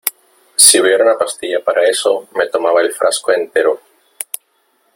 [0.55, 3.79] si hubiera una pastilla para eso, me tomaba el frasco entero.